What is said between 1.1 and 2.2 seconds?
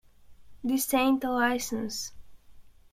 a licence.